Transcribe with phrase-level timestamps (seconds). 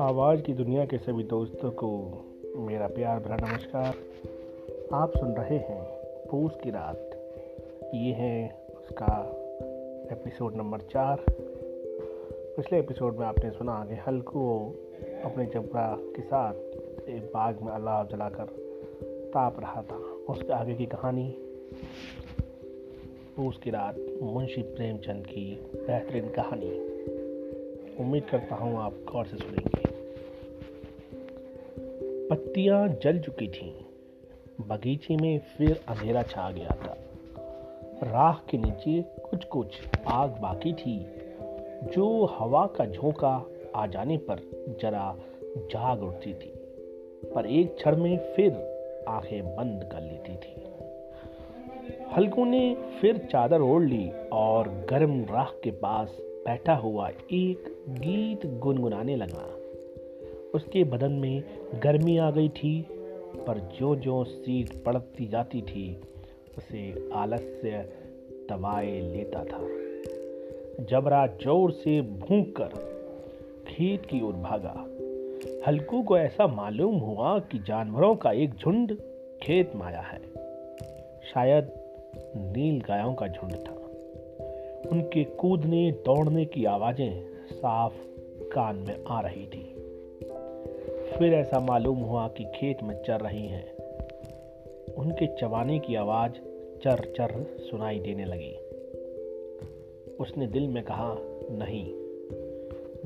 [0.00, 2.18] आवाज़ की दुनिया के सभी दोस्तों को
[2.56, 3.94] मेरा प्यार भरा नमस्कार।
[4.92, 5.84] आप सुन रहे हैं
[6.30, 7.10] पूस की रात।
[7.94, 9.30] ये है उसका
[10.12, 11.24] एपिसोड नंबर चार।
[12.56, 14.74] पिछले एपिसोड में आपने सुना कि हल्कू
[15.24, 16.54] अपने जबरा के साथ
[17.08, 18.44] एक बाग में अलाव जलाकर
[19.28, 19.96] ताप रहा था।
[20.32, 21.36] उसके आगे की कहानी
[23.40, 26.78] पूस की रात मुंशी प्रेमचंद की बेहतरीन कहानी।
[27.96, 29.82] उम्मीद करता हूँ आप गौर से सुनेंगे।
[32.28, 33.74] पत्तियाँ जल चुकी थीं।
[34.68, 36.96] बगीचे में फिर अंधेरा छा गया था।
[38.02, 41.06] राह के नीचे कुछ कुछ आग बाकी थी।
[41.82, 44.36] जो हवा का झोंका आ जाने पर
[44.80, 45.16] जरा
[45.56, 46.52] जाग उठती थी।
[47.34, 48.52] पर एक क्षण में फिर
[49.08, 50.69] आँखें बंद कर लेती थी।
[52.16, 58.46] हल्कू ने फिर चादर ओढ़ ली और गर्म राख के पास बैठा हुआ एक गीत
[58.46, 59.44] गुनगुनाने लगा।
[60.54, 61.42] उसके बदन में
[61.82, 62.86] गर्मी आ गई थी,
[63.46, 66.00] पर जो जो सीट पड़ती जाती थी,
[66.58, 67.70] उसे आलस्य
[68.50, 69.62] दबाए लेता था।
[70.84, 72.70] जबरा ज़ोर से भूख कर
[73.68, 74.86] खेत की ओर भागा।
[75.66, 78.96] हल्कू को ऐसा मालूम हुआ कि जानवरों का एक झुंड
[79.42, 80.20] खेत माया है।
[81.34, 81.79] शायद
[82.16, 83.74] नील गायों का झुंड था।
[84.92, 87.94] उनके कूदने, दौड़ने की आवाज़ें साफ़
[88.48, 89.74] कान में आ रही थी।
[91.18, 93.72] फिर ऐसा मालूम हुआ कि खेत में चर रही हैं।
[94.94, 96.32] उनके चबाने की आवाज़
[96.82, 98.56] चर चर सुनाई देने लगी।
[100.14, 101.16] उसने दिल में कहा,
[101.50, 101.86] नहीं,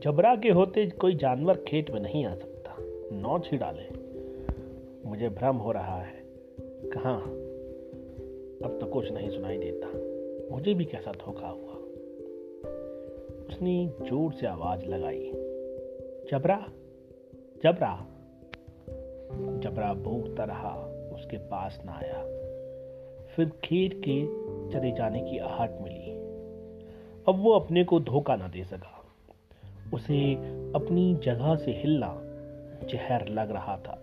[0.00, 2.76] जबरा के होते कोई जानवर खेत में नहीं आ सकता।
[3.12, 4.00] नौ ही डाले।
[5.08, 6.22] मुझे भ्रम हो रहा है।
[6.84, 7.49] कहा
[8.64, 9.86] अब तो कुछ नहीं सुनाई देता।
[10.54, 11.72] मुझे भी कैसा धोखा हुआ।
[13.48, 15.30] उसने ज़ोर से आवाज़ लगाई।
[16.30, 16.66] जबरा
[17.62, 18.06] जबरा।
[19.58, 20.74] जबरा भूखता रहा,
[21.14, 22.22] उसके पास ना आया।
[23.26, 24.26] फिर खेत के
[24.72, 26.12] चले जाने की आहट मिली।
[27.28, 29.04] अब वो अपने को धोखा ना दे सका।
[29.94, 30.34] उसे
[30.72, 32.20] अपनी जगह से हिलना
[32.86, 34.02] जहर लग रहा था।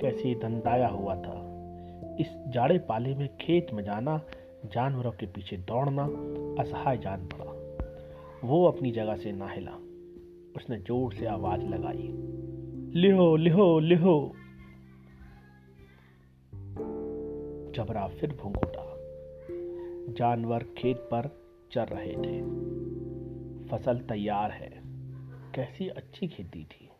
[0.00, 1.49] कैसे दंदाया हुआ था।
[2.20, 4.22] इस जाड़े पाले में खेत में जाना,
[4.66, 6.04] जानवरों के पीछे दौड़ना,
[6.62, 7.60] असहाय जान पड़ा।
[8.44, 9.72] वो अपनी जगह से ना हिला।
[10.56, 12.14] उसने ज़ोर से आवाज़ लगाई,
[13.00, 14.32] लिहो लिहो लिहो!
[17.74, 18.96] जबरा फिर उठा।
[20.12, 21.42] जानवर खेत पर
[21.72, 22.42] चर रहे थे।
[23.68, 24.82] फ़सल तैयार है।
[25.54, 26.90] कैसी अच्छी खेती थी।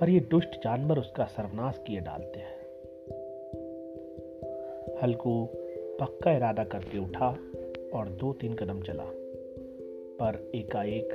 [0.00, 2.55] पर ये दुष्ट जानवर उसका सर्वनाश किए डालते हैं।
[5.02, 5.48] हल्कू
[6.00, 7.38] पक्का इरादा करके उठा
[7.94, 9.04] और दो तीन कदम चला।
[10.20, 11.14] पर एकाएक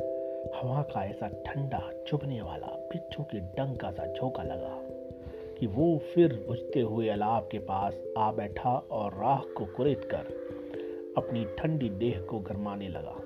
[0.55, 4.79] हवा का ऐसा ठंडा, चुभने वाला बिच्छू के डंग का सा झोंका लगा
[5.59, 10.41] कि वो फिर बुझते हुए अलाब के पास आ बैठा और राह को कुरेद कर
[11.17, 13.17] अपनी ठंडी देह को गरमाने लगा।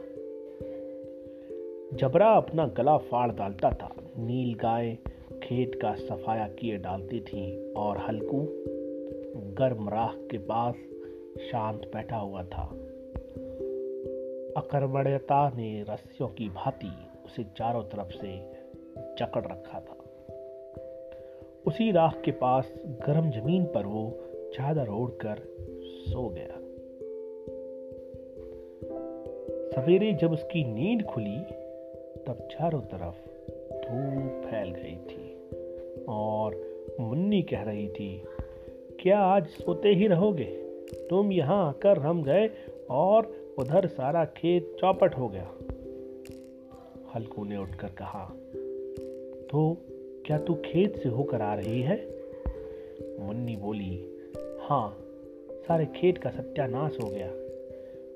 [1.94, 4.98] जबरा अपना गला फाड़ डालता था, नील गाय
[5.44, 8.48] खेत का सफाया किए डालती थी और हल्कू
[9.38, 10.76] गर्म राह के पास
[11.52, 12.64] शांत बैठा हुआ था।
[14.58, 16.92] अकर्मण्यता ने रस्सियों की भांति
[17.26, 18.38] उसे चारों तरफ़ से
[18.98, 19.98] जकड़ रखा था।
[21.68, 24.20] उसी राख के पास गर्म ज़मीन पर वो
[24.54, 25.42] चादर ओढ़कर
[25.84, 26.62] सो गया।
[29.72, 31.40] सवेरे जब उसकी नींद खुली,
[32.28, 33.26] तब चारों तरफ़
[33.74, 35.50] धूप फैल गई थी
[36.10, 38.24] और मुन्नी कह रही थी
[39.06, 40.44] क्या आज सोते ही रहोगे?
[41.10, 42.48] तुम यहाँ आकर रम गए
[42.90, 43.26] और
[43.60, 45.50] उधर सारा खेत चौपट हो गया।
[47.16, 48.24] हल्कू ने उठकर कहा
[49.52, 49.78] तो
[50.26, 51.98] क्या तू खेत से होकर आ रही है?
[53.20, 53.94] मुन्नी बोली
[54.62, 54.98] हाँ
[55.68, 57.28] सारे खेत का सत्यानाश हो गया।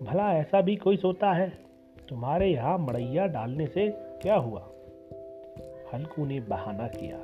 [0.02, 1.50] भला ऐसा भी कोई सोता है?
[2.10, 3.88] तुम्हारे यहाँ मड़ैया डालने से
[4.22, 4.68] क्या हुआ?
[5.94, 7.18] हल्कू ने बहाना किया,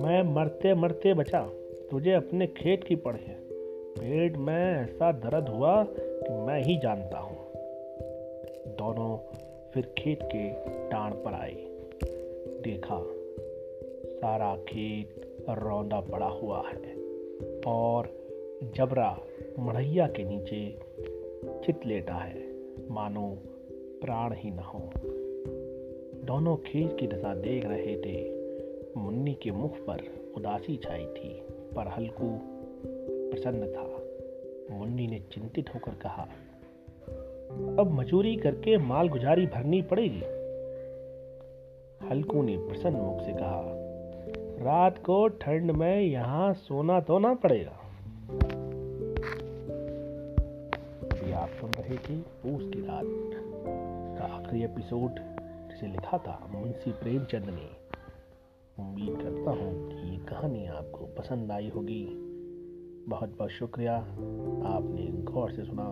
[0.00, 1.48] मैं मरते मरते बचा।
[1.90, 3.40] तुझे अपने खेत की पड़ है।
[3.98, 7.36] पेट में ऐसा दर्द हुआ कि मैं ही जानता हूँ।
[8.66, 9.18] दोनों
[9.74, 10.50] फिर खेत के
[10.90, 11.54] टाण पर आए।
[12.62, 13.02] देखा,
[14.20, 16.96] सारा खेत रौंदा पड़ा हुआ है
[17.66, 18.10] और
[18.74, 19.20] जबरा
[19.58, 20.78] मढ़ैया के नीचे
[21.66, 22.46] चित लेटा है।
[22.90, 23.38] मानो
[24.02, 24.90] प्राण ही न हो।
[26.24, 28.30] दोनों खेत की दशा देख रहे थे।
[29.00, 30.00] मुन्नी के मुख पर
[30.36, 31.45] उदासी छाई थी।
[31.76, 32.28] पर हल्कू
[33.30, 33.84] प्रसन्न था।
[34.70, 36.22] मुन्नी ने चिंतित होकर कहा,
[37.80, 40.22] अब मजूरी करके माल गुजारी भरनी पड़ेगी।
[42.08, 43.62] हल्कू ने प्रसन्न मुख से कहा,
[44.64, 47.78] रात को ठंड में यहाँ सोना तो ना पड़ेगा।
[51.06, 53.04] अभी आप सुन रहे थे पूस की रात
[54.18, 55.20] का आखिरी एपिसोड,
[55.70, 57.85] जिसे लिखा था मुंशी प्रेमचंद ने।
[58.78, 62.06] उम्मीद करता हूँ कि ये कहानी आपको पसंद आई होगी।
[63.08, 63.96] बहुत बहुत शुक्रिया,
[64.66, 65.88] आपने गौर से सुना।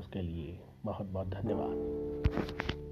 [0.00, 2.85] उसके लिए बहुत बहुत धन्यवाद।